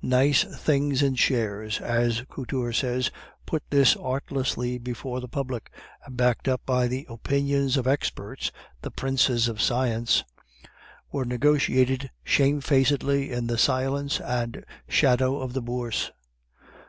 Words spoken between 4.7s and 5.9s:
before the public,